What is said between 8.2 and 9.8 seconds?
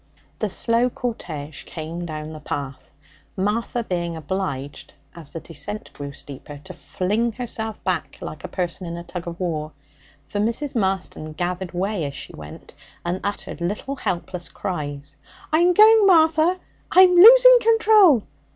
a person in a tug of war,